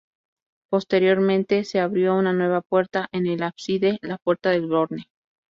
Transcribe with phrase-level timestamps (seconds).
[0.71, 5.05] Posteriormente se abrió una nueva puerta en el ábside: la puerta del Borne.